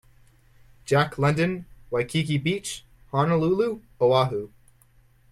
[0.83, 4.49] Jack London, Waikiki Beach, Honolulu, Oahu.